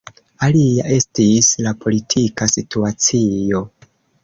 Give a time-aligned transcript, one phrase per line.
[0.45, 3.65] Alia estis la politika situacio.